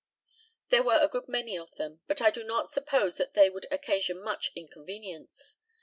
There 0.69 0.81
were 0.81 0.97
a 0.99 1.07
good 1.07 1.27
many 1.27 1.55
of 1.55 1.75
them, 1.75 2.01
but 2.07 2.23
I 2.23 2.31
do 2.31 2.43
not 2.43 2.71
suppose 2.71 3.17
that 3.17 3.35
they 3.35 3.51
would 3.51 3.67
occasion 3.71 4.19
much 4.19 4.51
inconvenience. 4.55 5.57